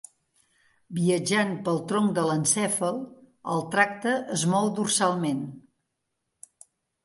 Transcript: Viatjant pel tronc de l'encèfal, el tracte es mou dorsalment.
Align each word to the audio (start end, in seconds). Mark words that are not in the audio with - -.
Viatjant 0.99 1.51
pel 1.67 1.77
tronc 1.91 2.15
de 2.15 2.23
l'encèfal, 2.31 2.99
el 3.57 3.63
tracte 3.77 4.17
es 4.39 4.49
mou 4.57 4.73
dorsalment. 4.83 5.49